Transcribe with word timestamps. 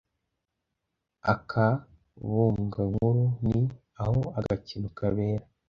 akabugankuru: 1.33 3.23
ni 3.45 3.59
aho 4.03 4.21
agakino 4.39 4.87
kabera. 4.97 5.45